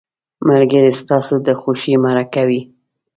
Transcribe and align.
ملګری 0.47 0.91
ستا 0.99 1.17
د 1.47 1.49
خوښۍ 1.59 1.93
مرکه 2.05 2.41
وي 2.47 2.61